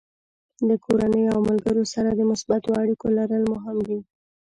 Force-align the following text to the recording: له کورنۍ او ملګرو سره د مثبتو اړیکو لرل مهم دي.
له 0.67 0.75
کورنۍ 0.85 1.23
او 1.33 1.39
ملګرو 1.49 1.83
سره 1.93 2.09
د 2.13 2.21
مثبتو 2.31 2.69
اړیکو 2.81 3.05
لرل 3.17 3.43
مهم 3.53 3.77
دي. 3.87 3.99